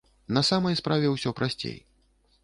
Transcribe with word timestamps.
На 0.37 0.41
самай 0.47 0.77
справе 0.79 1.11
ўсё 1.11 1.33
прасцей. 1.39 1.77